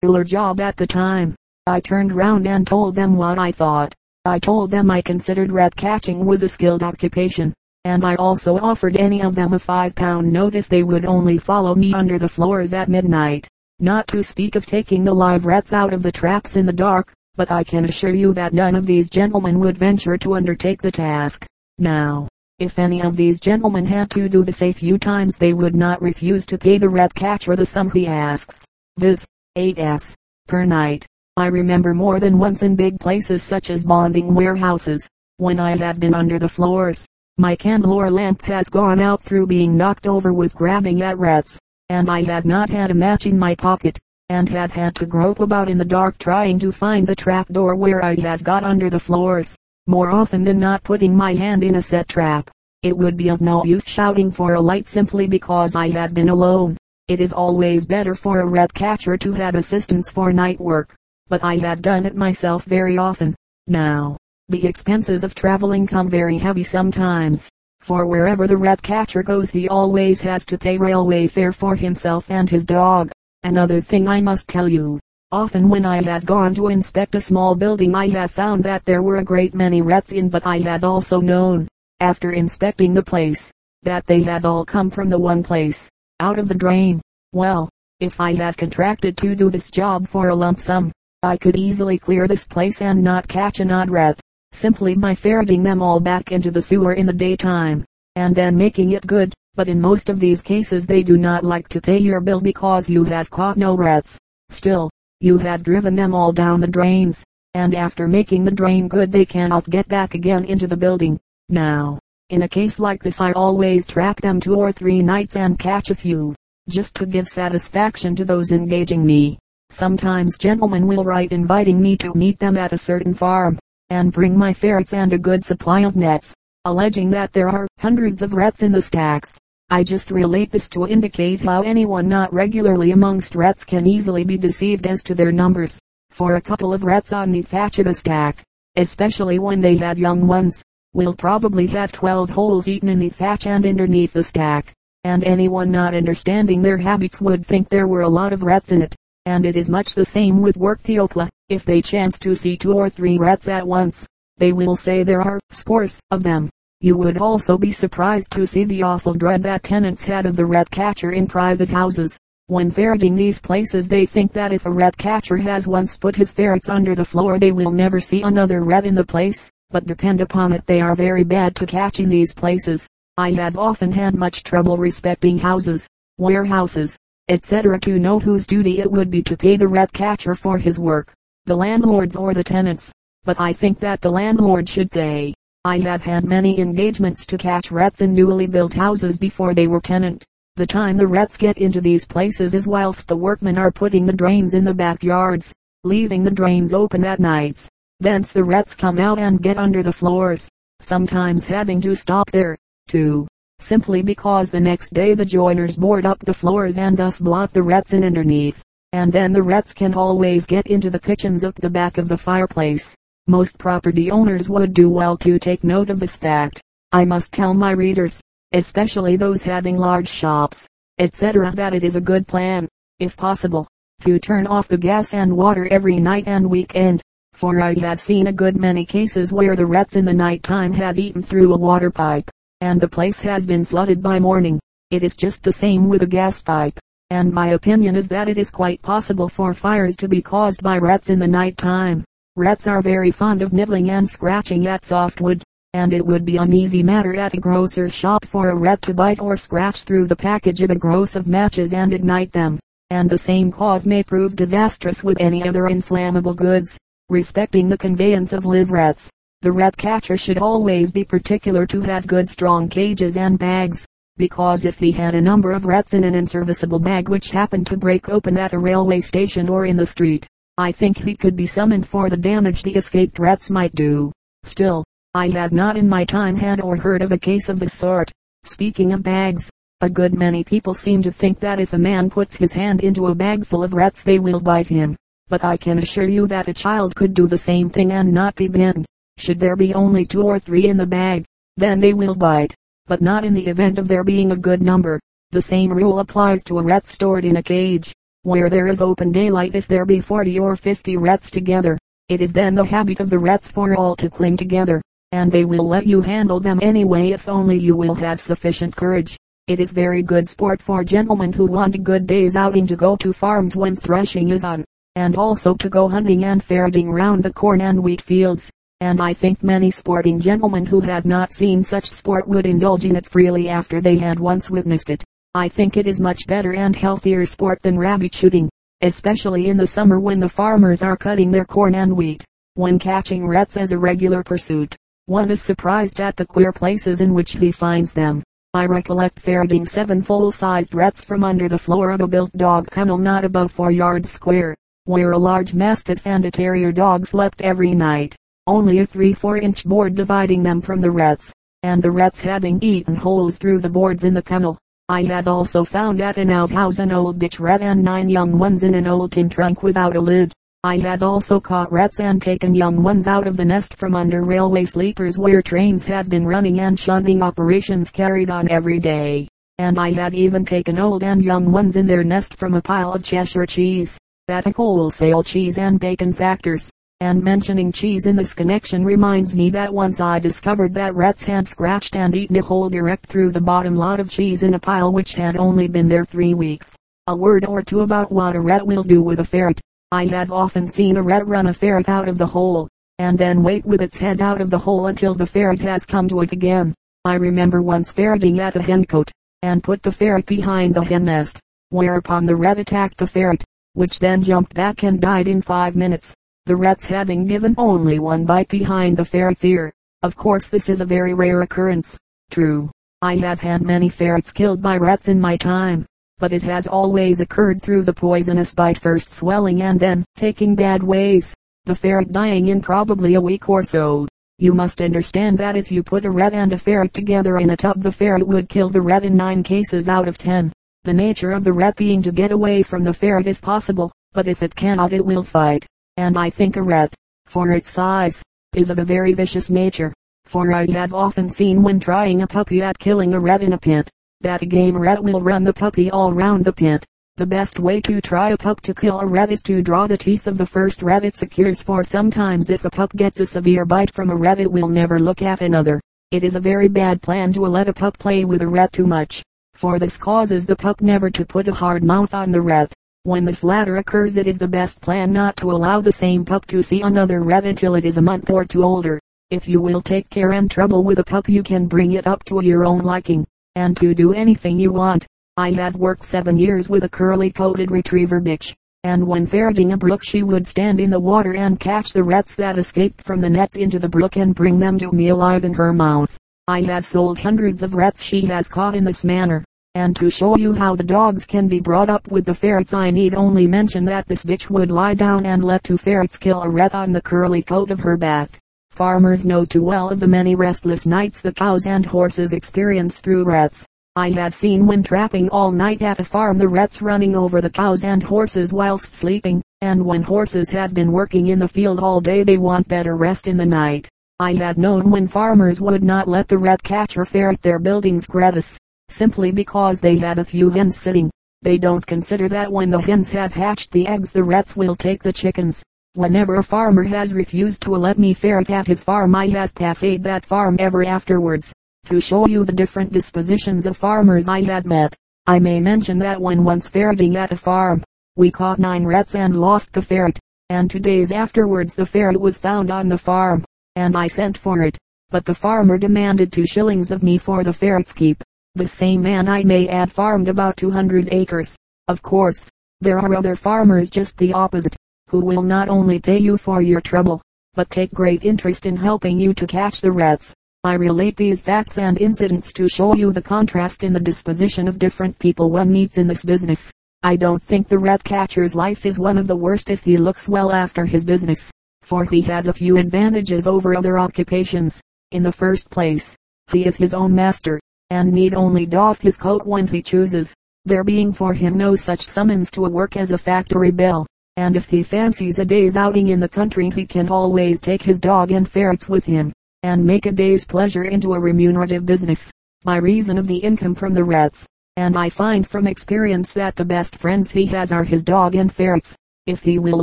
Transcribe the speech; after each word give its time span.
particular 0.00 0.22
job 0.22 0.60
at 0.60 0.76
the 0.76 0.86
time. 0.86 1.34
I 1.66 1.80
turned 1.80 2.12
round 2.12 2.46
and 2.46 2.64
told 2.64 2.94
them 2.94 3.16
what 3.16 3.36
I 3.36 3.50
thought. 3.50 3.92
I 4.24 4.38
told 4.38 4.70
them 4.70 4.92
I 4.92 5.02
considered 5.02 5.50
rat 5.50 5.74
catching 5.74 6.24
was 6.24 6.44
a 6.44 6.48
skilled 6.48 6.84
occupation, 6.84 7.52
and 7.84 8.04
I 8.04 8.14
also 8.14 8.58
offered 8.58 8.96
any 8.96 9.22
of 9.22 9.34
them 9.34 9.54
a 9.54 9.58
five 9.58 9.96
pound 9.96 10.32
note 10.32 10.54
if 10.54 10.68
they 10.68 10.84
would 10.84 11.04
only 11.04 11.36
follow 11.36 11.74
me 11.74 11.94
under 11.94 12.16
the 12.16 12.28
floors 12.28 12.72
at 12.74 12.88
midnight. 12.88 13.48
Not 13.80 14.06
to 14.08 14.22
speak 14.22 14.54
of 14.54 14.66
taking 14.66 15.02
the 15.02 15.12
live 15.12 15.46
rats 15.46 15.72
out 15.72 15.92
of 15.92 16.04
the 16.04 16.12
traps 16.12 16.56
in 16.56 16.64
the 16.64 16.72
dark, 16.72 17.12
but 17.34 17.50
I 17.50 17.64
can 17.64 17.84
assure 17.84 18.14
you 18.14 18.32
that 18.34 18.52
none 18.52 18.76
of 18.76 18.86
these 18.86 19.10
gentlemen 19.10 19.58
would 19.58 19.76
venture 19.76 20.16
to 20.16 20.36
undertake 20.36 20.80
the 20.80 20.92
task. 20.92 21.44
Now, 21.78 22.28
if 22.60 22.78
any 22.78 23.02
of 23.02 23.16
these 23.16 23.40
gentlemen 23.40 23.86
had 23.86 24.10
to 24.10 24.28
do 24.28 24.44
this 24.44 24.62
a 24.62 24.70
few 24.70 24.96
times 24.96 25.38
they 25.38 25.52
would 25.52 25.74
not 25.74 26.00
refuse 26.00 26.46
to 26.46 26.56
pay 26.56 26.78
the 26.78 26.88
rat 26.88 27.14
catcher 27.14 27.56
the 27.56 27.66
sum 27.66 27.90
he 27.90 28.06
asks, 28.06 28.64
viz. 28.96 29.26
8s. 29.58 30.14
per 30.46 30.64
night. 30.64 31.04
I 31.36 31.46
remember 31.46 31.92
more 31.92 32.20
than 32.20 32.38
once 32.38 32.62
in 32.62 32.76
big 32.76 33.00
places 33.00 33.42
such 33.42 33.70
as 33.70 33.82
bonding 33.84 34.32
warehouses, 34.32 35.08
when 35.38 35.58
I 35.58 35.76
have 35.76 35.98
been 35.98 36.14
under 36.14 36.38
the 36.38 36.48
floors, 36.48 37.04
my 37.38 37.56
candle 37.56 37.94
or 37.94 38.08
lamp 38.08 38.42
has 38.42 38.68
gone 38.68 39.00
out 39.00 39.20
through 39.20 39.48
being 39.48 39.76
knocked 39.76 40.06
over 40.06 40.32
with 40.32 40.54
grabbing 40.54 41.02
at 41.02 41.18
rats, 41.18 41.58
and 41.88 42.08
I 42.08 42.22
have 42.22 42.44
not 42.44 42.70
had 42.70 42.92
a 42.92 42.94
match 42.94 43.26
in 43.26 43.36
my 43.36 43.56
pocket, 43.56 43.98
and 44.28 44.48
have 44.48 44.70
had 44.70 44.94
to 44.94 45.06
grope 45.06 45.40
about 45.40 45.68
in 45.68 45.76
the 45.76 45.84
dark 45.84 46.18
trying 46.18 46.60
to 46.60 46.70
find 46.70 47.04
the 47.04 47.16
trap 47.16 47.48
door 47.48 47.74
where 47.74 48.04
I 48.04 48.14
have 48.20 48.44
got 48.44 48.62
under 48.62 48.88
the 48.88 49.00
floors 49.00 49.56
more 49.88 50.10
often 50.10 50.44
than 50.44 50.60
not 50.60 50.84
putting 50.84 51.16
my 51.16 51.34
hand 51.34 51.64
in 51.64 51.76
a 51.76 51.82
set 51.82 52.06
trap. 52.06 52.48
It 52.84 52.96
would 52.96 53.16
be 53.16 53.28
of 53.28 53.40
no 53.40 53.64
use 53.64 53.88
shouting 53.88 54.30
for 54.30 54.54
a 54.54 54.60
light 54.60 54.86
simply 54.86 55.26
because 55.26 55.74
I 55.74 55.88
have 55.88 56.14
been 56.14 56.28
alone. 56.28 56.76
It 57.08 57.20
is 57.20 57.32
always 57.32 57.86
better 57.86 58.14
for 58.14 58.40
a 58.40 58.46
rat 58.46 58.74
catcher 58.74 59.16
to 59.16 59.32
have 59.32 59.54
assistance 59.54 60.10
for 60.10 60.30
night 60.30 60.60
work. 60.60 60.94
But 61.28 61.42
I 61.42 61.56
have 61.56 61.80
done 61.80 62.04
it 62.04 62.14
myself 62.14 62.64
very 62.64 62.98
often. 62.98 63.34
Now, 63.66 64.18
the 64.50 64.66
expenses 64.66 65.24
of 65.24 65.34
traveling 65.34 65.86
come 65.86 66.10
very 66.10 66.36
heavy 66.36 66.62
sometimes. 66.62 67.48
For 67.80 68.04
wherever 68.04 68.46
the 68.46 68.56
rat 68.56 68.82
catcher 68.82 69.22
goes 69.22 69.50
he 69.50 69.68
always 69.68 70.20
has 70.20 70.44
to 70.46 70.58
pay 70.58 70.76
railway 70.76 71.26
fare 71.26 71.52
for 71.52 71.76
himself 71.76 72.30
and 72.30 72.48
his 72.48 72.66
dog. 72.66 73.10
Another 73.42 73.80
thing 73.80 74.06
I 74.06 74.20
must 74.20 74.46
tell 74.46 74.68
you. 74.68 75.00
Often 75.32 75.68
when 75.68 75.86
I 75.86 76.02
have 76.02 76.26
gone 76.26 76.54
to 76.56 76.68
inspect 76.68 77.14
a 77.14 77.20
small 77.20 77.54
building 77.54 77.94
I 77.94 78.08
have 78.08 78.30
found 78.30 78.64
that 78.64 78.84
there 78.84 79.02
were 79.02 79.16
a 79.16 79.24
great 79.24 79.54
many 79.54 79.80
rats 79.80 80.12
in 80.12 80.28
but 80.28 80.46
I 80.46 80.58
have 80.58 80.84
also 80.84 81.20
known, 81.20 81.68
after 82.00 82.32
inspecting 82.32 82.94
the 82.94 83.02
place, 83.02 83.52
that 83.82 84.06
they 84.06 84.22
had 84.22 84.44
all 84.44 84.64
come 84.64 84.90
from 84.90 85.08
the 85.08 85.18
one 85.18 85.42
place, 85.42 85.88
out 86.20 86.38
of 86.38 86.48
the 86.48 86.54
drain. 86.54 87.00
Well, 87.32 87.68
if 88.00 88.20
I 88.20 88.34
have 88.36 88.56
contracted 88.56 89.16
to 89.18 89.34
do 89.34 89.50
this 89.50 89.70
job 89.70 90.08
for 90.08 90.28
a 90.28 90.34
lump 90.34 90.60
sum, 90.60 90.90
I 91.22 91.36
could 91.36 91.56
easily 91.56 91.98
clear 91.98 92.26
this 92.26 92.46
place 92.46 92.80
and 92.80 93.02
not 93.02 93.28
catch 93.28 93.60
an 93.60 93.70
odd 93.70 93.90
rat, 93.90 94.18
simply 94.52 94.94
by 94.94 95.14
ferreting 95.14 95.62
them 95.62 95.82
all 95.82 96.00
back 96.00 96.32
into 96.32 96.50
the 96.50 96.62
sewer 96.62 96.94
in 96.94 97.04
the 97.04 97.12
daytime, 97.12 97.84
and 98.16 98.34
then 98.34 98.56
making 98.56 98.92
it 98.92 99.06
good. 99.06 99.34
But 99.56 99.68
in 99.68 99.78
most 99.78 100.08
of 100.08 100.20
these 100.20 100.40
cases 100.40 100.86
they 100.86 101.02
do 101.02 101.18
not 101.18 101.44
like 101.44 101.68
to 101.68 101.82
pay 101.82 101.98
your 101.98 102.20
bill 102.20 102.40
because 102.40 102.88
you 102.88 103.04
have 103.04 103.28
caught 103.28 103.58
no 103.58 103.74
rats. 103.74 104.16
Still, 104.48 104.88
you 105.20 105.36
have 105.36 105.64
driven 105.64 105.96
them 105.96 106.14
all 106.14 106.32
down 106.32 106.60
the 106.60 106.66
drains, 106.66 107.24
and 107.52 107.74
after 107.74 108.08
making 108.08 108.44
the 108.44 108.50
drain 108.50 108.88
good 108.88 109.12
they 109.12 109.26
cannot 109.26 109.68
get 109.68 109.86
back 109.88 110.14
again 110.14 110.46
into 110.46 110.66
the 110.66 110.76
building. 110.76 111.20
Now, 111.50 111.98
in 112.30 112.42
a 112.42 112.48
case 112.48 112.78
like 112.78 113.02
this 113.02 113.20
I 113.20 113.32
always 113.32 113.84
trap 113.84 114.20
them 114.20 114.40
two 114.40 114.54
or 114.54 114.72
three 114.72 115.02
nights 115.02 115.36
and 115.36 115.58
catch 115.58 115.90
a 115.90 115.94
few, 115.94 116.34
just 116.68 116.94
to 116.96 117.06
give 117.06 117.26
satisfaction 117.26 118.14
to 118.16 118.24
those 118.24 118.52
engaging 118.52 119.04
me. 119.04 119.38
Sometimes 119.70 120.38
gentlemen 120.38 120.86
will 120.86 121.04
write 121.04 121.32
inviting 121.32 121.80
me 121.80 121.96
to 121.98 122.14
meet 122.14 122.38
them 122.38 122.56
at 122.56 122.72
a 122.72 122.78
certain 122.78 123.12
farm, 123.12 123.58
and 123.90 124.12
bring 124.12 124.36
my 124.36 124.52
ferrets 124.52 124.94
and 124.94 125.12
a 125.12 125.18
good 125.18 125.44
supply 125.44 125.80
of 125.80 125.96
nets, 125.96 126.34
alleging 126.64 127.10
that 127.10 127.32
there 127.32 127.48
are 127.48 127.66
hundreds 127.78 128.22
of 128.22 128.34
rats 128.34 128.62
in 128.62 128.72
the 128.72 128.82
stacks. 128.82 129.38
I 129.70 129.84
just 129.84 130.10
relate 130.10 130.50
this 130.50 130.68
to 130.70 130.86
indicate 130.86 131.40
how 131.40 131.62
anyone 131.62 132.08
not 132.08 132.32
regularly 132.32 132.92
amongst 132.92 133.34
rats 133.34 133.64
can 133.64 133.86
easily 133.86 134.24
be 134.24 134.38
deceived 134.38 134.86
as 134.86 135.02
to 135.02 135.14
their 135.14 135.32
numbers. 135.32 135.78
For 136.10 136.36
a 136.36 136.40
couple 136.40 136.72
of 136.72 136.84
rats 136.84 137.12
on 137.12 137.30
the 137.30 137.42
thatch 137.42 137.78
of 137.78 137.86
a 137.86 137.92
stack, 137.92 138.42
especially 138.76 139.38
when 139.38 139.60
they 139.60 139.76
have 139.76 139.98
young 139.98 140.26
ones, 140.26 140.62
will 140.94 141.12
probably 141.12 141.66
have 141.66 141.92
12 141.92 142.30
holes 142.30 142.66
eaten 142.66 142.88
in 142.88 142.98
the 142.98 143.10
thatch 143.10 143.46
and 143.46 143.66
underneath 143.66 144.14
the 144.14 144.24
stack. 144.24 144.72
And 145.08 145.24
anyone 145.24 145.70
not 145.70 145.94
understanding 145.94 146.60
their 146.60 146.76
habits 146.76 147.18
would 147.18 147.46
think 147.46 147.70
there 147.70 147.86
were 147.86 148.02
a 148.02 148.08
lot 148.10 148.34
of 148.34 148.42
rats 148.42 148.72
in 148.72 148.82
it. 148.82 148.94
And 149.24 149.46
it 149.46 149.56
is 149.56 149.70
much 149.70 149.94
the 149.94 150.04
same 150.04 150.42
with 150.42 150.58
work 150.58 150.82
Theopla. 150.82 151.30
If 151.48 151.64
they 151.64 151.80
chance 151.80 152.18
to 152.18 152.34
see 152.34 152.58
two 152.58 152.74
or 152.74 152.90
three 152.90 153.16
rats 153.16 153.48
at 153.48 153.66
once, 153.66 154.06
they 154.36 154.52
will 154.52 154.76
say 154.76 155.02
there 155.02 155.22
are 155.22 155.40
scores 155.50 155.98
of 156.10 156.22
them. 156.22 156.50
You 156.82 156.98
would 156.98 157.16
also 157.16 157.56
be 157.56 157.72
surprised 157.72 158.30
to 158.32 158.46
see 158.46 158.64
the 158.64 158.82
awful 158.82 159.14
dread 159.14 159.42
that 159.44 159.62
tenants 159.62 160.04
had 160.04 160.26
of 160.26 160.36
the 160.36 160.44
rat 160.44 160.70
catcher 160.70 161.12
in 161.12 161.26
private 161.26 161.70
houses. 161.70 162.18
When 162.48 162.70
ferreting 162.70 163.14
these 163.14 163.38
places 163.38 163.88
they 163.88 164.04
think 164.04 164.34
that 164.34 164.52
if 164.52 164.66
a 164.66 164.70
rat 164.70 164.98
catcher 164.98 165.38
has 165.38 165.66
once 165.66 165.96
put 165.96 166.16
his 166.16 166.32
ferrets 166.32 166.68
under 166.68 166.94
the 166.94 167.06
floor 167.06 167.38
they 167.38 167.52
will 167.52 167.70
never 167.70 167.98
see 167.98 168.20
another 168.20 168.62
rat 168.62 168.84
in 168.84 168.94
the 168.94 169.06
place. 169.06 169.50
But 169.70 169.86
depend 169.86 170.20
upon 170.20 170.52
it 170.52 170.66
they 170.66 170.82
are 170.82 170.94
very 170.94 171.24
bad 171.24 171.56
to 171.56 171.64
catch 171.64 171.98
in 171.98 172.10
these 172.10 172.34
places. 172.34 172.86
I 173.18 173.32
have 173.32 173.58
often 173.58 173.90
had 173.90 174.14
much 174.14 174.44
trouble 174.44 174.76
respecting 174.76 175.38
houses, 175.38 175.88
warehouses, 176.18 176.96
etc. 177.28 177.80
to 177.80 177.98
know 177.98 178.20
whose 178.20 178.46
duty 178.46 178.78
it 178.78 178.88
would 178.88 179.10
be 179.10 179.24
to 179.24 179.36
pay 179.36 179.56
the 179.56 179.66
rat 179.66 179.92
catcher 179.92 180.36
for 180.36 180.56
his 180.56 180.78
work, 180.78 181.12
the 181.44 181.56
landlords 181.56 182.14
or 182.14 182.32
the 182.32 182.44
tenants. 182.44 182.92
But 183.24 183.40
I 183.40 183.52
think 183.52 183.80
that 183.80 184.00
the 184.00 184.10
landlord 184.12 184.68
should 184.68 184.92
pay. 184.92 185.34
I 185.64 185.80
have 185.80 186.02
had 186.02 186.26
many 186.26 186.60
engagements 186.60 187.26
to 187.26 187.36
catch 187.36 187.72
rats 187.72 188.02
in 188.02 188.14
newly 188.14 188.46
built 188.46 188.74
houses 188.74 189.18
before 189.18 189.52
they 189.52 189.66
were 189.66 189.80
tenant. 189.80 190.24
The 190.54 190.68
time 190.68 190.96
the 190.96 191.08
rats 191.08 191.36
get 191.36 191.58
into 191.58 191.80
these 191.80 192.04
places 192.04 192.54
is 192.54 192.68
whilst 192.68 193.08
the 193.08 193.16
workmen 193.16 193.58
are 193.58 193.72
putting 193.72 194.06
the 194.06 194.12
drains 194.12 194.54
in 194.54 194.62
the 194.62 194.72
backyards, 194.72 195.52
leaving 195.82 196.22
the 196.22 196.30
drains 196.30 196.72
open 196.72 197.02
at 197.02 197.18
nights. 197.18 197.68
Thence 197.98 198.32
the 198.32 198.44
rats 198.44 198.76
come 198.76 199.00
out 199.00 199.18
and 199.18 199.42
get 199.42 199.58
under 199.58 199.82
the 199.82 199.92
floors, 199.92 200.48
sometimes 200.78 201.48
having 201.48 201.80
to 201.80 201.96
stop 201.96 202.30
there, 202.30 202.56
too, 202.88 203.28
simply 203.60 204.02
because 204.02 204.50
the 204.50 204.60
next 204.60 204.94
day 204.94 205.14
the 205.14 205.24
joiners 205.24 205.76
board 205.76 206.06
up 206.06 206.18
the 206.20 206.34
floors 206.34 206.78
and 206.78 206.96
thus 206.96 207.20
blot 207.20 207.52
the 207.52 207.62
rats 207.62 207.92
in 207.92 208.02
underneath. 208.02 208.62
And 208.92 209.12
then 209.12 209.32
the 209.32 209.42
rats 209.42 209.74
can 209.74 209.92
always 209.92 210.46
get 210.46 210.66
into 210.66 210.88
the 210.88 210.98
kitchens 210.98 211.44
up 211.44 211.54
the 211.56 211.68
back 211.68 211.98
of 211.98 212.08
the 212.08 212.16
fireplace. 212.16 212.96
Most 213.26 213.58
property 213.58 214.10
owners 214.10 214.48
would 214.48 214.72
do 214.72 214.88
well 214.88 215.16
to 215.18 215.38
take 215.38 215.62
note 215.62 215.90
of 215.90 216.00
this 216.00 216.16
fact. 216.16 216.62
I 216.92 217.04
must 217.04 217.32
tell 217.32 217.52
my 217.52 217.72
readers, 217.72 218.22
especially 218.52 219.16
those 219.16 219.42
having 219.42 219.76
large 219.76 220.08
shops, 220.08 220.66
etc. 220.98 221.52
that 221.54 221.74
it 221.74 221.84
is 221.84 221.96
a 221.96 222.00
good 222.00 222.26
plan, 222.26 222.66
if 222.98 223.14
possible, 223.14 223.68
to 224.00 224.18
turn 224.18 224.46
off 224.46 224.68
the 224.68 224.78
gas 224.78 225.12
and 225.12 225.36
water 225.36 225.68
every 225.70 226.00
night 226.00 226.24
and 226.26 226.48
weekend. 226.48 227.02
For 227.34 227.60
I 227.60 227.74
have 227.74 228.00
seen 228.00 228.28
a 228.28 228.32
good 228.32 228.56
many 228.56 228.86
cases 228.86 229.32
where 229.32 229.54
the 229.54 229.66
rats 229.66 229.96
in 229.96 230.06
the 230.06 230.14
night 230.14 230.42
time 230.42 230.72
have 230.72 230.98
eaten 230.98 231.22
through 231.22 231.52
a 231.52 231.58
water 231.58 231.90
pipe, 231.90 232.30
and 232.60 232.80
the 232.80 232.88
place 232.88 233.20
has 233.20 233.46
been 233.46 233.64
flooded 233.64 234.02
by 234.02 234.18
morning. 234.18 234.58
It 234.90 235.02
is 235.02 235.14
just 235.14 235.42
the 235.42 235.52
same 235.52 235.88
with 235.88 236.02
a 236.02 236.06
gas 236.06 236.42
pipe, 236.42 236.78
and 237.10 237.32
my 237.32 237.48
opinion 237.48 237.94
is 237.94 238.08
that 238.08 238.28
it 238.28 238.38
is 238.38 238.50
quite 238.50 238.82
possible 238.82 239.28
for 239.28 239.54
fires 239.54 239.96
to 239.96 240.08
be 240.08 240.20
caused 240.20 240.62
by 240.62 240.78
rats 240.78 241.10
in 241.10 241.18
the 241.18 241.28
night 241.28 241.56
time. 241.56 242.04
Rats 242.36 242.66
are 242.66 242.82
very 242.82 243.10
fond 243.10 243.42
of 243.42 243.52
nibbling 243.52 243.90
and 243.90 244.08
scratching 244.08 244.66
at 244.66 244.84
softwood, 244.84 245.42
and 245.74 245.92
it 245.92 246.04
would 246.04 246.24
be 246.24 246.36
an 246.36 246.52
easy 246.52 246.82
matter 246.82 247.14
at 247.16 247.34
a 247.34 247.40
grocer's 247.40 247.94
shop 247.94 248.24
for 248.24 248.50
a 248.50 248.56
rat 248.56 248.82
to 248.82 248.94
bite 248.94 249.20
or 249.20 249.36
scratch 249.36 249.82
through 249.82 250.06
the 250.06 250.16
package 250.16 250.62
of 250.62 250.70
a 250.70 250.74
gross 250.74 251.16
of 251.16 251.26
matches 251.26 251.72
and 251.72 251.92
ignite 251.92 252.32
them. 252.32 252.58
And 252.90 253.08
the 253.08 253.18
same 253.18 253.52
cause 253.52 253.84
may 253.84 254.02
prove 254.02 254.34
disastrous 254.34 255.04
with 255.04 255.20
any 255.20 255.46
other 255.46 255.66
inflammable 255.66 256.34
goods. 256.34 256.78
Respecting 257.10 257.68
the 257.68 257.78
conveyance 257.78 258.32
of 258.32 258.44
live 258.44 258.70
rats, 258.70 259.10
the 259.40 259.52
rat 259.52 259.76
catcher 259.76 260.16
should 260.16 260.38
always 260.38 260.90
be 260.90 261.04
particular 261.04 261.64
to 261.64 261.80
have 261.82 262.08
good 262.08 262.28
strong 262.28 262.68
cages 262.68 263.16
and 263.16 263.38
bags, 263.38 263.86
because 264.16 264.64
if 264.64 264.80
he 264.80 264.90
had 264.90 265.14
a 265.14 265.20
number 265.20 265.52
of 265.52 265.64
rats 265.64 265.94
in 265.94 266.02
an 266.02 266.16
unserviceable 266.16 266.80
bag 266.80 267.08
which 267.08 267.30
happened 267.30 267.64
to 267.64 267.76
break 267.76 268.08
open 268.08 268.36
at 268.36 268.52
a 268.52 268.58
railway 268.58 268.98
station 268.98 269.48
or 269.48 269.64
in 269.64 269.76
the 269.76 269.86
street, 269.86 270.26
I 270.56 270.72
think 270.72 270.98
he 270.98 271.14
could 271.14 271.36
be 271.36 271.46
summoned 271.46 271.86
for 271.86 272.10
the 272.10 272.16
damage 272.16 272.64
the 272.64 272.74
escaped 272.74 273.20
rats 273.20 273.48
might 273.48 273.72
do. 273.76 274.10
Still, 274.42 274.82
I 275.14 275.28
have 275.28 275.52
not 275.52 275.76
in 275.76 275.88
my 275.88 276.04
time 276.04 276.34
had 276.34 276.60
or 276.60 276.76
heard 276.76 277.00
of 277.00 277.12
a 277.12 277.18
case 277.18 277.48
of 277.48 277.60
this 277.60 277.74
sort. 277.74 278.10
Speaking 278.42 278.92
of 278.92 279.04
bags, 279.04 279.48
a 279.82 279.88
good 279.88 280.14
many 280.14 280.42
people 280.42 280.74
seem 280.74 281.00
to 281.02 281.12
think 281.12 281.38
that 281.38 281.60
if 281.60 281.74
a 281.74 281.78
man 281.78 282.10
puts 282.10 282.36
his 282.36 282.52
hand 282.52 282.82
into 282.82 283.06
a 283.06 283.14
bag 283.14 283.46
full 283.46 283.62
of 283.62 283.72
rats 283.72 284.02
they 284.02 284.18
will 284.18 284.40
bite 284.40 284.68
him. 284.68 284.96
But 285.28 285.44
I 285.44 285.56
can 285.56 285.78
assure 285.78 286.08
you 286.08 286.26
that 286.26 286.48
a 286.48 286.54
child 286.54 286.96
could 286.96 287.14
do 287.14 287.28
the 287.28 287.38
same 287.38 287.70
thing 287.70 287.92
and 287.92 288.12
not 288.12 288.34
be 288.34 288.48
bitten. 288.48 288.84
Should 289.18 289.40
there 289.40 289.56
be 289.56 289.74
only 289.74 290.06
two 290.06 290.22
or 290.22 290.38
three 290.38 290.68
in 290.68 290.76
the 290.76 290.86
bag, 290.86 291.24
then 291.56 291.80
they 291.80 291.92
will 291.92 292.14
bite. 292.14 292.54
But 292.86 293.02
not 293.02 293.24
in 293.24 293.34
the 293.34 293.46
event 293.46 293.78
of 293.78 293.88
there 293.88 294.04
being 294.04 294.30
a 294.30 294.36
good 294.36 294.62
number. 294.62 295.00
The 295.30 295.42
same 295.42 295.72
rule 295.72 295.98
applies 295.98 296.42
to 296.44 296.58
a 296.58 296.62
rat 296.62 296.86
stored 296.86 297.24
in 297.24 297.36
a 297.36 297.42
cage. 297.42 297.92
where 298.22 298.50
there 298.50 298.66
is 298.66 298.82
open 298.82 299.10
daylight 299.10 299.54
if 299.54 299.66
there 299.66 299.86
be 299.86 300.00
40 300.00 300.38
or 300.38 300.54
50 300.54 300.96
rats 300.96 301.30
together. 301.30 301.78
It 302.08 302.20
is 302.20 302.32
then 302.32 302.54
the 302.54 302.64
habit 302.64 303.00
of 303.00 303.10
the 303.10 303.18
rats 303.18 303.50
for 303.50 303.74
all 303.74 303.96
to 303.96 304.10
cling 304.10 304.36
together, 304.36 304.82
and 305.12 305.30
they 305.30 305.44
will 305.44 305.66
let 305.66 305.86
you 305.86 306.00
handle 306.02 306.40
them 306.40 306.58
anyway 306.60 307.10
if 307.10 307.28
only 307.28 307.56
you 307.56 307.74
will 307.76 307.94
have 307.94 308.20
sufficient 308.20 308.76
courage. 308.76 309.16
It 309.46 309.60
is 309.60 309.72
very 309.72 310.02
good 310.02 310.28
sport 310.28 310.60
for 310.60 310.84
gentlemen 310.84 311.32
who 311.32 311.46
want 311.46 311.74
a 311.74 311.78
good 311.78 312.06
day's 312.06 312.36
outing 312.36 312.66
to 312.66 312.76
go 312.76 312.96
to 312.96 313.12
farms 313.12 313.56
when 313.56 313.76
threshing 313.76 314.28
is 314.28 314.44
on, 314.44 314.64
and 314.94 315.16
also 315.16 315.54
to 315.54 315.68
go 315.70 315.88
hunting 315.88 316.24
and 316.24 316.42
ferreting 316.42 316.90
round 316.90 317.22
the 317.22 317.32
corn 317.32 317.60
and 317.62 317.82
wheat 317.82 318.02
fields. 318.02 318.50
And 318.80 319.02
I 319.02 319.12
think 319.12 319.42
many 319.42 319.72
sporting 319.72 320.20
gentlemen 320.20 320.64
who 320.64 320.80
have 320.82 321.04
not 321.04 321.32
seen 321.32 321.64
such 321.64 321.90
sport 321.90 322.28
would 322.28 322.46
indulge 322.46 322.84
in 322.84 322.94
it 322.94 323.06
freely 323.06 323.48
after 323.48 323.80
they 323.80 323.98
had 323.98 324.20
once 324.20 324.50
witnessed 324.50 324.90
it. 324.90 325.02
I 325.34 325.48
think 325.48 325.76
it 325.76 325.88
is 325.88 325.98
much 325.98 326.28
better 326.28 326.54
and 326.54 326.76
healthier 326.76 327.26
sport 327.26 327.60
than 327.60 327.76
rabbit 327.76 328.14
shooting, 328.14 328.48
especially 328.80 329.48
in 329.48 329.56
the 329.56 329.66
summer 329.66 329.98
when 329.98 330.20
the 330.20 330.28
farmers 330.28 330.80
are 330.80 330.96
cutting 330.96 331.32
their 331.32 331.44
corn 331.44 331.74
and 331.74 331.96
wheat. 331.96 332.24
When 332.54 332.78
catching 332.78 333.26
rats 333.26 333.56
as 333.56 333.72
a 333.72 333.78
regular 333.78 334.22
pursuit, 334.22 334.76
one 335.06 335.28
is 335.32 335.42
surprised 335.42 336.00
at 336.00 336.14
the 336.14 336.26
queer 336.26 336.52
places 336.52 337.00
in 337.00 337.14
which 337.14 337.32
he 337.32 337.50
finds 337.50 337.92
them. 337.92 338.22
I 338.54 338.66
recollect 338.66 339.18
ferreting 339.18 339.66
seven 339.66 340.02
full-sized 340.02 340.72
rats 340.72 341.02
from 341.02 341.24
under 341.24 341.48
the 341.48 341.58
floor 341.58 341.90
of 341.90 342.00
a 342.00 342.06
built 342.06 342.32
dog 342.36 342.70
kennel 342.70 342.98
not 342.98 343.24
above 343.24 343.50
four 343.50 343.72
yards 343.72 344.08
square, 344.08 344.54
where 344.84 345.10
a 345.10 345.18
large 345.18 345.52
mastiff 345.52 346.06
and 346.06 346.24
a 346.24 346.30
terrier 346.30 346.70
dog 346.70 347.06
slept 347.06 347.42
every 347.42 347.74
night. 347.74 348.14
Only 348.48 348.78
a 348.78 348.86
3-4 348.86 349.42
inch 349.42 349.66
board 349.66 349.94
dividing 349.94 350.42
them 350.42 350.62
from 350.62 350.80
the 350.80 350.90
rats, 350.90 351.34
and 351.64 351.82
the 351.82 351.90
rats 351.90 352.22
having 352.22 352.58
eaten 352.62 352.96
holes 352.96 353.36
through 353.36 353.58
the 353.58 353.68
boards 353.68 354.04
in 354.04 354.14
the 354.14 354.22
kennel. 354.22 354.56
I 354.88 355.02
had 355.02 355.28
also 355.28 355.64
found 355.64 356.00
at 356.00 356.16
an 356.16 356.30
outhouse 356.30 356.78
an 356.78 356.90
old 356.90 357.18
bitch 357.18 357.40
rat 357.40 357.60
and 357.60 357.82
nine 357.82 358.08
young 358.08 358.38
ones 358.38 358.62
in 358.62 358.74
an 358.74 358.86
old 358.86 359.12
tin 359.12 359.28
trunk 359.28 359.62
without 359.62 359.96
a 359.96 360.00
lid. 360.00 360.32
I 360.64 360.78
had 360.78 361.02
also 361.02 361.38
caught 361.38 361.70
rats 361.70 362.00
and 362.00 362.22
taken 362.22 362.54
young 362.54 362.82
ones 362.82 363.06
out 363.06 363.26
of 363.26 363.36
the 363.36 363.44
nest 363.44 363.76
from 363.76 363.94
under 363.94 364.22
railway 364.22 364.64
sleepers 364.64 365.18
where 365.18 365.42
trains 365.42 365.86
had 365.86 366.08
been 366.08 366.24
running 366.24 366.60
and 366.60 366.78
shunting 366.78 367.22
operations 367.22 367.90
carried 367.90 368.30
on 368.30 368.50
every 368.50 368.78
day. 368.78 369.28
And 369.58 369.78
I 369.78 369.92
had 369.92 370.14
even 370.14 370.46
taken 370.46 370.78
old 370.78 371.02
and 371.02 371.22
young 371.22 371.52
ones 371.52 371.76
in 371.76 371.86
their 371.86 372.02
nest 372.02 372.38
from 372.38 372.54
a 372.54 372.62
pile 372.62 372.94
of 372.94 373.04
Cheshire 373.04 373.44
cheese, 373.44 373.98
at 374.28 374.46
a 374.46 374.52
wholesale 374.52 375.22
cheese 375.22 375.58
and 375.58 375.78
bacon 375.78 376.14
factors. 376.14 376.70
And 377.00 377.22
mentioning 377.22 377.70
cheese 377.70 378.06
in 378.06 378.16
this 378.16 378.34
connection 378.34 378.84
reminds 378.84 379.36
me 379.36 379.50
that 379.50 379.72
once 379.72 380.00
I 380.00 380.18
discovered 380.18 380.74
that 380.74 380.96
rats 380.96 381.24
had 381.24 381.46
scratched 381.46 381.94
and 381.94 382.12
eaten 382.12 382.34
a 382.36 382.42
hole 382.42 382.68
direct 382.68 383.06
through 383.06 383.30
the 383.30 383.40
bottom 383.40 383.76
lot 383.76 384.00
of 384.00 384.10
cheese 384.10 384.42
in 384.42 384.54
a 384.54 384.58
pile 384.58 384.92
which 384.92 385.14
had 385.14 385.36
only 385.36 385.68
been 385.68 385.86
there 385.86 386.04
three 386.04 386.34
weeks. 386.34 386.74
A 387.06 387.14
word 387.14 387.44
or 387.44 387.62
two 387.62 387.82
about 387.82 388.10
what 388.10 388.34
a 388.34 388.40
rat 388.40 388.66
will 388.66 388.82
do 388.82 389.00
with 389.00 389.20
a 389.20 389.24
ferret. 389.24 389.60
I 389.92 390.06
have 390.06 390.32
often 390.32 390.68
seen 390.68 390.96
a 390.96 391.02
rat 391.02 391.24
run 391.28 391.46
a 391.46 391.52
ferret 391.52 391.88
out 391.88 392.08
of 392.08 392.18
the 392.18 392.26
hole, 392.26 392.68
and 392.98 393.16
then 393.16 393.44
wait 393.44 393.64
with 393.64 393.80
its 393.80 394.00
head 394.00 394.20
out 394.20 394.40
of 394.40 394.50
the 394.50 394.58
hole 394.58 394.88
until 394.88 395.14
the 395.14 395.24
ferret 395.24 395.60
has 395.60 395.86
come 395.86 396.08
to 396.08 396.22
it 396.22 396.32
again. 396.32 396.74
I 397.04 397.14
remember 397.14 397.62
once 397.62 397.92
ferreting 397.92 398.40
at 398.40 398.56
a 398.56 398.62
hen 398.62 398.84
cote, 398.84 399.12
and 399.42 399.62
put 399.62 399.84
the 399.84 399.92
ferret 399.92 400.26
behind 400.26 400.74
the 400.74 400.82
hen 400.82 401.04
nest, 401.04 401.38
whereupon 401.70 402.26
the 402.26 402.34
rat 402.34 402.58
attacked 402.58 402.98
the 402.98 403.06
ferret, 403.06 403.44
which 403.74 404.00
then 404.00 404.20
jumped 404.20 404.52
back 404.52 404.82
and 404.82 405.00
died 405.00 405.28
in 405.28 405.40
five 405.40 405.76
minutes, 405.76 406.16
the 406.48 406.56
rats 406.56 406.86
having 406.86 407.26
given 407.26 407.54
only 407.58 407.98
one 407.98 408.24
bite 408.24 408.48
behind 408.48 408.96
the 408.96 409.04
ferret's 409.04 409.44
ear. 409.44 409.70
Of 410.02 410.16
course 410.16 410.48
this 410.48 410.70
is 410.70 410.80
a 410.80 410.86
very 410.86 411.12
rare 411.12 411.42
occurrence. 411.42 411.98
True, 412.30 412.70
I 413.02 413.16
have 413.16 413.38
had 413.38 413.60
many 413.60 413.90
ferrets 413.90 414.32
killed 414.32 414.62
by 414.62 414.78
rats 414.78 415.08
in 415.08 415.20
my 415.20 415.36
time, 415.36 415.84
but 416.16 416.32
it 416.32 416.42
has 416.44 416.66
always 416.66 417.20
occurred 417.20 417.60
through 417.60 417.82
the 417.82 417.92
poisonous 417.92 418.54
bite 418.54 418.78
first 418.78 419.12
swelling 419.12 419.60
and 419.60 419.78
then 419.78 420.06
taking 420.16 420.54
bad 420.54 420.82
ways, 420.82 421.34
the 421.66 421.74
ferret 421.74 422.12
dying 422.12 422.48
in 422.48 422.62
probably 422.62 423.16
a 423.16 423.20
week 423.20 423.50
or 423.50 423.62
so. 423.62 424.08
You 424.38 424.54
must 424.54 424.80
understand 424.80 425.36
that 425.36 425.54
if 425.54 425.70
you 425.70 425.82
put 425.82 426.06
a 426.06 426.10
rat 426.10 426.32
and 426.32 426.54
a 426.54 426.56
ferret 426.56 426.94
together 426.94 427.36
in 427.36 427.50
a 427.50 427.58
tub 427.58 427.82
the 427.82 427.92
ferret 427.92 428.26
would 428.26 428.48
kill 428.48 428.70
the 428.70 428.80
rat 428.80 429.04
in 429.04 429.18
9 429.18 429.42
cases 429.42 429.86
out 429.86 430.08
of 430.08 430.16
10. 430.16 430.50
The 430.84 430.94
nature 430.94 431.32
of 431.32 431.44
the 431.44 431.52
rat 431.52 431.76
being 431.76 432.00
to 432.04 432.10
get 432.10 432.32
away 432.32 432.62
from 432.62 432.84
the 432.84 432.94
ferret 432.94 433.26
if 433.26 433.42
possible, 433.42 433.92
but 434.14 434.26
if 434.26 434.42
it 434.42 434.54
cannot 434.54 434.94
it 434.94 435.04
will 435.04 435.22
fight. 435.22 435.66
And 435.98 436.16
I 436.16 436.30
think 436.30 436.56
a 436.56 436.62
rat, 436.62 436.94
for 437.26 437.50
its 437.50 437.68
size, 437.68 438.22
is 438.54 438.70
of 438.70 438.78
a 438.78 438.84
very 438.84 439.14
vicious 439.14 439.50
nature. 439.50 439.92
For 440.26 440.52
I 440.52 440.64
have 440.70 440.94
often 440.94 441.28
seen 441.28 441.60
when 441.60 441.80
trying 441.80 442.22
a 442.22 442.26
puppy 442.28 442.62
at 442.62 442.78
killing 442.78 443.14
a 443.14 443.18
rat 443.18 443.42
in 443.42 443.54
a 443.54 443.58
pit, 443.58 443.90
that 444.20 444.40
a 444.42 444.46
game 444.46 444.76
rat 444.78 445.02
will 445.02 445.20
run 445.20 445.42
the 445.42 445.52
puppy 445.52 445.90
all 445.90 446.12
round 446.12 446.44
the 446.44 446.52
pit. 446.52 446.86
The 447.16 447.26
best 447.26 447.58
way 447.58 447.80
to 447.80 448.00
try 448.00 448.30
a 448.30 448.36
pup 448.36 448.60
to 448.60 448.74
kill 448.74 449.00
a 449.00 449.06
rat 449.06 449.32
is 449.32 449.42
to 449.42 449.60
draw 449.60 449.88
the 449.88 449.96
teeth 449.96 450.28
of 450.28 450.38
the 450.38 450.46
first 450.46 450.84
rat 450.84 451.04
it 451.04 451.16
secures 451.16 451.64
for 451.64 451.82
sometimes 451.82 452.48
if 452.48 452.64
a 452.64 452.70
pup 452.70 452.92
gets 452.94 453.18
a 453.18 453.26
severe 453.26 453.64
bite 453.64 453.92
from 453.92 454.10
a 454.10 454.16
rat 454.16 454.38
it 454.38 454.52
will 454.52 454.68
never 454.68 455.00
look 455.00 455.20
at 455.20 455.42
another. 455.42 455.80
It 456.12 456.22
is 456.22 456.36
a 456.36 456.40
very 456.40 456.68
bad 456.68 457.02
plan 457.02 457.32
to 457.32 457.40
let 457.40 457.68
a 457.68 457.72
pup 457.72 457.98
play 457.98 458.24
with 458.24 458.42
a 458.42 458.46
rat 458.46 458.70
too 458.70 458.86
much, 458.86 459.20
for 459.52 459.80
this 459.80 459.98
causes 459.98 460.46
the 460.46 460.54
pup 460.54 460.80
never 460.80 461.10
to 461.10 461.24
put 461.24 461.48
a 461.48 461.54
hard 461.54 461.82
mouth 461.82 462.14
on 462.14 462.30
the 462.30 462.40
rat. 462.40 462.72
When 463.04 463.24
this 463.24 463.44
latter 463.44 463.76
occurs 463.76 464.16
it 464.16 464.26
is 464.26 464.38
the 464.38 464.48
best 464.48 464.80
plan 464.80 465.12
not 465.12 465.36
to 465.36 465.52
allow 465.52 465.80
the 465.80 465.92
same 465.92 466.24
pup 466.24 466.46
to 466.46 466.62
see 466.62 466.82
another 466.82 467.22
rat 467.22 467.44
until 467.44 467.74
it 467.74 467.84
is 467.84 467.96
a 467.96 468.02
month 468.02 468.28
or 468.28 468.44
two 468.44 468.64
older. 468.64 469.00
If 469.30 469.48
you 469.48 469.60
will 469.60 469.80
take 469.80 470.10
care 470.10 470.32
and 470.32 470.50
trouble 470.50 470.84
with 470.84 470.98
a 470.98 471.04
pup 471.04 471.28
you 471.28 471.42
can 471.42 471.66
bring 471.66 471.92
it 471.92 472.06
up 472.06 472.24
to 472.24 472.42
your 472.42 472.64
own 472.64 472.80
liking 472.80 473.26
and 473.54 473.76
to 473.76 473.94
do 473.94 474.12
anything 474.12 474.58
you 474.58 474.72
want. 474.72 475.06
I 475.36 475.52
have 475.52 475.76
worked 475.76 476.04
seven 476.04 476.36
years 476.36 476.68
with 476.68 476.84
a 476.84 476.88
curly-coated 476.88 477.70
retriever 477.70 478.20
bitch, 478.20 478.54
and 478.84 479.06
when 479.06 479.26
ferreting 479.26 479.72
a 479.72 479.76
brook 479.76 480.02
she 480.02 480.22
would 480.22 480.46
stand 480.46 480.80
in 480.80 480.90
the 480.90 481.00
water 481.00 481.34
and 481.34 481.60
catch 481.60 481.92
the 481.92 482.02
rats 482.02 482.34
that 482.36 482.58
escaped 482.58 483.02
from 483.02 483.20
the 483.20 483.30
nets 483.30 483.56
into 483.56 483.78
the 483.78 483.88
brook 483.88 484.16
and 484.16 484.34
bring 484.34 484.58
them 484.58 484.78
to 484.78 484.92
me 484.92 485.08
alive 485.08 485.44
in 485.44 485.54
her 485.54 485.72
mouth. 485.72 486.16
I 486.46 486.62
have 486.62 486.84
sold 486.86 487.18
hundreds 487.18 487.62
of 487.62 487.74
rats 487.74 488.02
she 488.02 488.22
has 488.26 488.48
caught 488.48 488.74
in 488.74 488.84
this 488.84 489.04
manner. 489.04 489.44
And 489.78 489.94
to 489.94 490.10
show 490.10 490.36
you 490.36 490.52
how 490.52 490.74
the 490.74 490.82
dogs 490.82 491.24
can 491.24 491.46
be 491.46 491.60
brought 491.60 491.88
up 491.88 492.10
with 492.10 492.24
the 492.24 492.34
ferrets 492.34 492.74
I 492.74 492.90
need 492.90 493.14
only 493.14 493.46
mention 493.46 493.84
that 493.84 494.08
this 494.08 494.24
bitch 494.24 494.50
would 494.50 494.72
lie 494.72 494.94
down 494.94 495.24
and 495.24 495.44
let 495.44 495.62
two 495.62 495.78
ferrets 495.78 496.18
kill 496.18 496.42
a 496.42 496.50
rat 496.50 496.74
on 496.74 496.90
the 496.90 497.00
curly 497.00 497.42
coat 497.42 497.70
of 497.70 497.78
her 497.78 497.96
back. 497.96 498.40
Farmers 498.72 499.24
know 499.24 499.44
too 499.44 499.62
well 499.62 499.88
of 499.88 500.00
the 500.00 500.08
many 500.08 500.34
restless 500.34 500.84
nights 500.84 501.20
the 501.20 501.30
cows 501.30 501.68
and 501.68 501.86
horses 501.86 502.32
experience 502.32 503.00
through 503.00 503.22
rats. 503.22 503.64
I 503.94 504.10
have 504.10 504.34
seen 504.34 504.66
when 504.66 504.82
trapping 504.82 505.30
all 505.30 505.52
night 505.52 505.80
at 505.80 506.00
a 506.00 506.04
farm 506.04 506.38
the 506.38 506.48
rats 506.48 506.82
running 506.82 507.14
over 507.14 507.40
the 507.40 507.48
cows 507.48 507.84
and 507.84 508.02
horses 508.02 508.52
whilst 508.52 508.94
sleeping, 508.94 509.40
and 509.60 509.86
when 509.86 510.02
horses 510.02 510.50
have 510.50 510.74
been 510.74 510.90
working 510.90 511.28
in 511.28 511.38
the 511.38 511.46
field 511.46 511.78
all 511.78 512.00
day 512.00 512.24
they 512.24 512.36
want 512.36 512.66
better 512.66 512.96
rest 512.96 513.28
in 513.28 513.36
the 513.36 513.46
night. 513.46 513.88
I 514.18 514.34
have 514.34 514.58
known 514.58 514.90
when 514.90 515.06
farmers 515.06 515.60
would 515.60 515.84
not 515.84 516.08
let 516.08 516.26
the 516.26 516.38
rat 516.38 516.64
catch 516.64 516.96
or 516.96 517.04
ferret 517.04 517.42
their 517.42 517.60
buildings 517.60 518.04
gratis, 518.04 518.58
simply 518.90 519.30
because 519.30 519.80
they 519.80 519.98
have 519.98 520.18
a 520.18 520.24
few 520.24 520.50
hens 520.50 520.76
sitting. 520.76 521.10
They 521.42 521.58
don't 521.58 521.86
consider 521.86 522.28
that 522.30 522.50
when 522.50 522.70
the 522.70 522.80
hens 522.80 523.10
have 523.12 523.32
hatched 523.34 523.70
the 523.70 523.86
eggs 523.86 524.12
the 524.12 524.24
rats 524.24 524.56
will 524.56 524.74
take 524.74 525.02
the 525.02 525.12
chickens. 525.12 525.62
Whenever 525.94 526.36
a 526.36 526.42
farmer 526.42 526.82
has 526.84 527.14
refused 527.14 527.62
to 527.62 527.72
let 527.72 527.98
me 527.98 528.12
ferret 528.12 528.50
at 528.50 528.66
his 528.66 528.82
farm 528.82 529.14
I 529.14 529.28
have 529.28 529.54
passed 529.54 530.02
that 530.02 530.24
farm 530.24 530.56
ever 530.58 530.84
afterwards. 530.84 531.52
To 531.86 532.00
show 532.00 532.26
you 532.26 532.44
the 532.44 532.52
different 532.52 532.92
dispositions 532.92 533.66
of 533.66 533.76
farmers 533.76 534.28
I 534.28 534.42
have 534.42 534.66
met, 534.66 534.94
I 535.26 535.38
may 535.38 535.60
mention 535.60 535.98
that 535.98 536.20
when 536.20 536.44
once 536.44 536.68
ferreting 536.68 537.16
at 537.16 537.32
a 537.32 537.36
farm, 537.36 537.82
we 538.16 538.30
caught 538.30 538.58
nine 538.58 538.84
rats 538.84 539.14
and 539.14 539.40
lost 539.40 539.72
the 539.72 539.82
ferret, 539.82 540.18
and 540.50 540.70
two 540.70 540.80
days 540.80 541.12
afterwards 541.12 541.74
the 541.74 541.86
ferret 541.86 542.18
was 542.18 542.38
found 542.38 542.70
on 542.70 542.88
the 542.88 542.98
farm, 542.98 543.44
and 543.76 543.96
I 543.96 544.06
sent 544.06 544.36
for 544.36 544.62
it, 544.62 544.76
but 545.10 545.24
the 545.24 545.34
farmer 545.34 545.78
demanded 545.78 546.32
two 546.32 546.46
shillings 546.46 546.90
of 546.90 547.02
me 547.02 547.16
for 547.16 547.44
the 547.44 547.52
ferret's 547.52 547.92
keep. 547.92 548.22
The 548.54 548.66
same 548.66 549.02
man 549.02 549.28
I 549.28 549.44
may 549.44 549.68
add 549.68 549.92
farmed 549.92 550.28
about 550.28 550.56
200 550.56 551.08
acres. 551.12 551.56
Of 551.86 552.02
course, 552.02 552.48
there 552.80 552.98
are 552.98 553.14
other 553.14 553.34
farmers 553.34 553.90
just 553.90 554.16
the 554.16 554.32
opposite 554.32 554.76
who 555.08 555.20
will 555.20 555.42
not 555.42 555.68
only 555.68 555.98
pay 555.98 556.18
you 556.18 556.36
for 556.36 556.60
your 556.60 556.80
trouble, 556.80 557.22
but 557.54 557.70
take 557.70 557.92
great 557.92 558.24
interest 558.24 558.66
in 558.66 558.76
helping 558.76 559.18
you 559.18 559.32
to 559.34 559.46
catch 559.46 559.80
the 559.80 559.90
rats. 559.90 560.34
I 560.64 560.74
relate 560.74 561.16
these 561.16 561.40
facts 561.40 561.78
and 561.78 562.00
incidents 562.00 562.52
to 562.54 562.68
show 562.68 562.94
you 562.94 563.12
the 563.12 563.22
contrast 563.22 563.84
in 563.84 563.92
the 563.92 564.00
disposition 564.00 564.68
of 564.68 564.78
different 564.78 565.18
people 565.18 565.50
one 565.50 565.72
meets 565.72 565.98
in 565.98 566.06
this 566.06 566.24
business. 566.24 566.70
I 567.02 567.16
don't 567.16 567.42
think 567.42 567.68
the 567.68 567.78
rat 567.78 568.02
catcher's 568.02 568.54
life 568.54 568.84
is 568.84 568.98
one 568.98 569.18
of 569.18 569.28
the 569.28 569.36
worst 569.36 569.70
if 569.70 569.84
he 569.84 569.96
looks 569.96 570.28
well 570.28 570.52
after 570.52 570.84
his 570.84 571.04
business, 571.04 571.50
for 571.82 572.04
he 572.04 572.20
has 572.22 572.48
a 572.48 572.52
few 572.52 572.76
advantages 572.76 573.46
over 573.46 573.76
other 573.76 573.98
occupations. 573.98 574.80
In 575.12 575.22
the 575.22 575.32
first 575.32 575.70
place, 575.70 576.16
he 576.50 576.66
is 576.66 576.76
his 576.76 576.92
own 576.92 577.14
master, 577.14 577.60
and 577.90 578.12
need 578.12 578.34
only 578.34 578.66
doff 578.66 579.00
his 579.00 579.16
coat 579.16 579.46
when 579.46 579.66
he 579.66 579.82
chooses, 579.82 580.34
there 580.64 580.84
being 580.84 581.12
for 581.12 581.32
him 581.34 581.56
no 581.56 581.74
such 581.74 582.00
summons 582.00 582.50
to 582.50 582.66
a 582.66 582.68
work 582.68 582.96
as 582.96 583.10
a 583.10 583.18
factory 583.18 583.70
bell 583.70 584.06
and 584.38 584.54
if 584.54 584.70
he 584.70 584.84
fancies 584.84 585.40
a 585.40 585.44
day's 585.44 585.76
outing 585.76 586.08
in 586.08 586.20
the 586.20 586.28
country 586.28 586.70
he 586.70 586.86
can 586.86 587.08
always 587.08 587.58
take 587.60 587.82
his 587.82 587.98
dog 587.98 588.30
and 588.30 588.48
ferrets 588.48 588.88
with 588.88 589.04
him, 589.04 589.32
and 589.64 589.84
make 589.84 590.06
a 590.06 590.12
day's 590.12 590.46
pleasure 590.46 590.84
into 590.84 591.12
a 591.12 591.18
remunerative 591.18 591.84
business, 591.84 592.30
by 592.62 592.76
reason 592.76 593.18
of 593.18 593.26
the 593.26 593.38
income 593.38 593.74
from 593.74 593.92
the 593.92 594.04
rats. 594.04 594.46
and 594.76 594.96
I 594.96 595.08
find 595.08 595.44
from 595.44 595.66
experience 595.66 596.32
that 596.34 596.54
the 596.54 596.64
best 596.64 596.94
friends 596.94 597.32
he 597.32 597.46
has 597.46 597.72
are 597.72 597.82
his 597.82 598.04
dog 598.04 598.36
and 598.36 598.52
ferrets, 598.52 598.94
if 599.26 599.42
he 599.42 599.58
will 599.58 599.82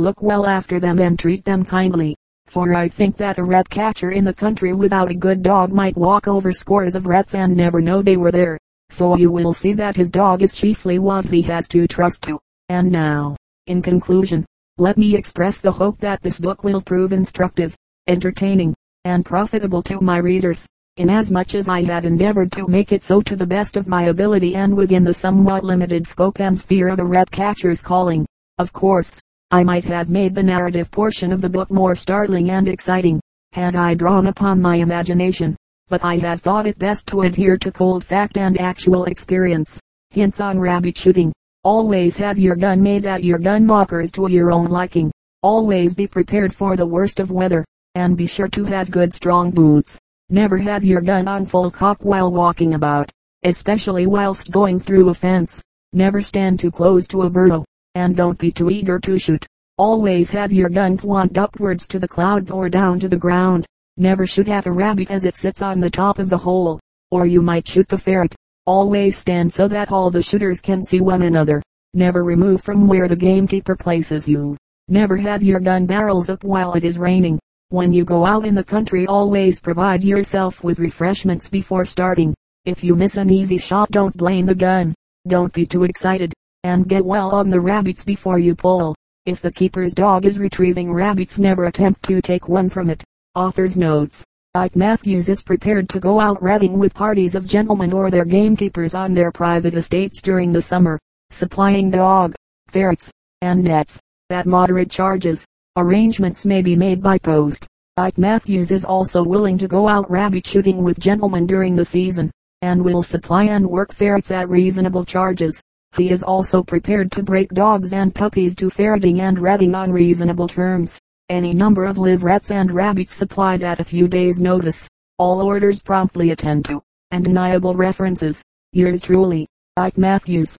look 0.00 0.22
well 0.22 0.46
after 0.46 0.80
them 0.80 0.98
and 1.00 1.18
treat 1.18 1.44
them 1.44 1.62
kindly. 1.62 2.16
For 2.46 2.74
I 2.74 2.88
think 2.88 3.16
that 3.16 3.38
a 3.38 3.44
rat 3.44 3.68
catcher 3.68 4.12
in 4.12 4.24
the 4.24 4.32
country 4.32 4.72
without 4.72 5.10
a 5.10 5.14
good 5.14 5.42
dog 5.42 5.72
might 5.72 5.96
walk 5.96 6.28
over 6.28 6.52
scores 6.52 6.94
of 6.94 7.06
rats 7.06 7.34
and 7.34 7.56
never 7.56 7.80
know 7.80 8.02
they 8.02 8.16
were 8.16 8.30
there. 8.30 8.58
So 8.90 9.16
you 9.16 9.30
will 9.30 9.52
see 9.52 9.72
that 9.74 9.96
his 9.96 10.10
dog 10.10 10.42
is 10.42 10.52
chiefly 10.52 10.98
what 10.98 11.24
he 11.24 11.42
has 11.42 11.66
to 11.68 11.86
trust 11.86 12.22
to. 12.22 12.38
And 12.68 12.90
now, 12.90 13.36
in 13.66 13.82
conclusion, 13.82 14.46
let 14.78 14.96
me 14.96 15.16
express 15.16 15.58
the 15.58 15.72
hope 15.72 15.98
that 15.98 16.22
this 16.22 16.38
book 16.38 16.62
will 16.62 16.80
prove 16.80 17.12
instructive, 17.12 17.74
entertaining, 18.06 18.74
and 19.04 19.24
profitable 19.24 19.82
to 19.82 20.00
my 20.00 20.18
readers, 20.18 20.66
inasmuch 20.96 21.54
as 21.54 21.68
I 21.68 21.82
have 21.82 22.04
endeavored 22.04 22.52
to 22.52 22.68
make 22.68 22.92
it 22.92 23.02
so 23.02 23.20
to 23.22 23.36
the 23.36 23.46
best 23.46 23.76
of 23.76 23.86
my 23.86 24.04
ability 24.04 24.54
and 24.54 24.76
within 24.76 25.04
the 25.04 25.14
somewhat 25.14 25.64
limited 25.64 26.06
scope 26.06 26.40
and 26.40 26.58
sphere 26.58 26.88
of 26.88 26.98
a 26.98 27.04
rat 27.04 27.30
catcher's 27.30 27.82
calling. 27.82 28.26
Of 28.58 28.72
course, 28.72 29.20
I 29.52 29.62
might 29.62 29.84
have 29.84 30.10
made 30.10 30.34
the 30.34 30.42
narrative 30.42 30.90
portion 30.90 31.30
of 31.30 31.40
the 31.40 31.48
book 31.48 31.70
more 31.70 31.94
startling 31.94 32.50
and 32.50 32.66
exciting, 32.66 33.20
had 33.52 33.76
I 33.76 33.94
drawn 33.94 34.26
upon 34.26 34.60
my 34.60 34.74
imagination, 34.74 35.56
but 35.88 36.04
I 36.04 36.16
have 36.16 36.42
thought 36.42 36.66
it 36.66 36.80
best 36.80 37.06
to 37.08 37.20
adhere 37.20 37.56
to 37.58 37.70
cold 37.70 38.02
fact 38.02 38.36
and 38.36 38.60
actual 38.60 39.04
experience. 39.04 39.80
Hints 40.10 40.40
on 40.40 40.58
rabbit 40.58 40.96
shooting. 40.96 41.32
Always 41.62 42.16
have 42.16 42.40
your 42.40 42.56
gun 42.56 42.82
made 42.82 43.06
at 43.06 43.22
your 43.22 43.38
gun 43.38 43.66
knockers 43.66 44.10
to 44.12 44.28
your 44.28 44.50
own 44.50 44.66
liking. 44.66 45.12
Always 45.42 45.94
be 45.94 46.08
prepared 46.08 46.52
for 46.52 46.76
the 46.76 46.86
worst 46.86 47.20
of 47.20 47.30
weather, 47.30 47.64
and 47.94 48.16
be 48.16 48.26
sure 48.26 48.48
to 48.48 48.64
have 48.64 48.90
good 48.90 49.14
strong 49.14 49.52
boots. 49.52 49.96
Never 50.28 50.58
have 50.58 50.82
your 50.84 51.00
gun 51.00 51.28
on 51.28 51.46
full 51.46 51.70
cock 51.70 51.98
while 52.00 52.32
walking 52.32 52.74
about, 52.74 53.12
especially 53.44 54.08
whilst 54.08 54.50
going 54.50 54.80
through 54.80 55.08
a 55.08 55.14
fence. 55.14 55.62
Never 55.92 56.20
stand 56.20 56.58
too 56.58 56.72
close 56.72 57.06
to 57.08 57.22
a 57.22 57.30
burrow, 57.30 57.64
and 57.96 58.14
don't 58.14 58.38
be 58.38 58.52
too 58.52 58.68
eager 58.68 58.98
to 59.00 59.18
shoot. 59.18 59.46
Always 59.78 60.30
have 60.30 60.52
your 60.52 60.68
gun 60.68 60.98
pointed 60.98 61.38
upwards 61.38 61.88
to 61.88 61.98
the 61.98 62.06
clouds 62.06 62.50
or 62.50 62.68
down 62.68 63.00
to 63.00 63.08
the 63.08 63.16
ground. 63.16 63.64
Never 63.96 64.26
shoot 64.26 64.48
at 64.48 64.66
a 64.66 64.70
rabbit 64.70 65.10
as 65.10 65.24
it 65.24 65.34
sits 65.34 65.62
on 65.62 65.80
the 65.80 65.88
top 65.88 66.18
of 66.18 66.28
the 66.28 66.36
hole, 66.36 66.78
or 67.10 67.24
you 67.24 67.40
might 67.40 67.66
shoot 67.66 67.88
the 67.88 67.96
ferret. 67.96 68.34
Always 68.66 69.16
stand 69.16 69.50
so 69.50 69.66
that 69.68 69.90
all 69.90 70.10
the 70.10 70.20
shooters 70.20 70.60
can 70.60 70.82
see 70.82 71.00
one 71.00 71.22
another. 71.22 71.62
Never 71.94 72.22
remove 72.22 72.62
from 72.62 72.86
where 72.86 73.08
the 73.08 73.16
gamekeeper 73.16 73.76
places 73.76 74.28
you. 74.28 74.58
Never 74.88 75.16
have 75.16 75.42
your 75.42 75.60
gun 75.60 75.86
barrels 75.86 76.28
up 76.28 76.44
while 76.44 76.74
it 76.74 76.84
is 76.84 76.98
raining. 76.98 77.38
When 77.70 77.94
you 77.94 78.04
go 78.04 78.26
out 78.26 78.44
in 78.44 78.54
the 78.54 78.62
country 78.62 79.06
always 79.06 79.58
provide 79.58 80.04
yourself 80.04 80.62
with 80.62 80.80
refreshments 80.80 81.48
before 81.48 81.86
starting. 81.86 82.34
If 82.66 82.84
you 82.84 82.94
miss 82.94 83.16
an 83.16 83.30
easy 83.30 83.56
shot 83.56 83.90
don't 83.90 84.14
blame 84.14 84.44
the 84.44 84.54
gun. 84.54 84.94
Don't 85.26 85.52
be 85.52 85.64
too 85.64 85.84
excited, 85.84 86.32
and 86.66 86.88
get 86.88 87.04
well 87.04 87.32
on 87.32 87.48
the 87.48 87.60
rabbits 87.60 88.04
before 88.04 88.40
you 88.40 88.56
pull. 88.56 88.92
If 89.24 89.40
the 89.40 89.52
keeper's 89.52 89.94
dog 89.94 90.26
is 90.26 90.36
retrieving 90.36 90.92
rabbits 90.92 91.38
never 91.38 91.66
attempt 91.66 92.02
to 92.04 92.20
take 92.20 92.48
one 92.48 92.68
from 92.68 92.90
it. 92.90 93.04
Author's 93.36 93.76
notes. 93.76 94.24
Ike 94.52 94.74
Matthews 94.74 95.28
is 95.28 95.44
prepared 95.44 95.88
to 95.90 96.00
go 96.00 96.18
out 96.18 96.42
ratting 96.42 96.76
with 96.76 96.92
parties 96.92 97.36
of 97.36 97.46
gentlemen 97.46 97.92
or 97.92 98.10
their 98.10 98.24
gamekeepers 98.24 98.94
on 98.94 99.14
their 99.14 99.30
private 99.30 99.74
estates 99.74 100.20
during 100.20 100.50
the 100.50 100.60
summer, 100.60 100.98
supplying 101.30 101.88
dog, 101.88 102.34
ferrets, 102.66 103.12
and 103.42 103.62
nets, 103.62 104.00
at 104.30 104.46
moderate 104.46 104.90
charges. 104.90 105.44
Arrangements 105.76 106.44
may 106.44 106.62
be 106.62 106.74
made 106.74 107.00
by 107.00 107.16
post. 107.16 107.64
Ike 107.96 108.18
Matthews 108.18 108.72
is 108.72 108.84
also 108.84 109.22
willing 109.22 109.56
to 109.58 109.68
go 109.68 109.86
out 109.86 110.10
rabbit 110.10 110.44
shooting 110.44 110.82
with 110.82 110.98
gentlemen 110.98 111.46
during 111.46 111.76
the 111.76 111.84
season, 111.84 112.28
and 112.62 112.84
will 112.84 113.04
supply 113.04 113.44
and 113.44 113.68
work 113.68 113.94
ferrets 113.94 114.32
at 114.32 114.48
reasonable 114.48 115.04
charges. 115.04 115.62
He 115.96 116.10
is 116.10 116.22
also 116.22 116.62
prepared 116.62 117.12
to 117.12 117.22
break 117.22 117.50
dogs 117.50 117.92
and 117.92 118.14
puppies 118.14 118.54
to 118.56 118.70
ferreting 118.70 119.20
and 119.20 119.38
ratting 119.38 119.74
on 119.74 119.92
reasonable 119.92 120.48
terms 120.48 121.00
any 121.28 121.52
number 121.52 121.84
of 121.84 121.98
live 121.98 122.22
rats 122.22 122.52
and 122.52 122.70
rabbits 122.70 123.12
supplied 123.12 123.62
at 123.62 123.80
a 123.80 123.84
few 123.84 124.06
days 124.06 124.38
notice. 124.38 124.88
All 125.18 125.42
orders 125.42 125.80
promptly 125.82 126.30
attend 126.30 126.64
to. 126.66 126.82
Undeniable 127.10 127.74
references. 127.74 128.42
Yours 128.72 129.00
truly, 129.00 129.48
Ike 129.76 129.98
Matthews. 129.98 130.56